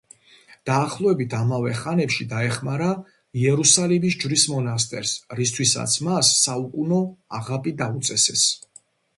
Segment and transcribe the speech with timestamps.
[0.67, 2.87] დაახლოებით ამავე ხანებში დაეხმარა
[3.41, 7.01] იერუსალიმის ჯვრის მონასტერს, რისთვისაც მას საუკუნო
[7.43, 8.49] აღაპი დაუწესეს.